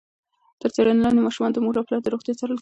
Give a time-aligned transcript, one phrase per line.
[0.61, 2.59] تر څېړنې لاندې ماشومان د مور او پلار د روغتیا څارل کېږي.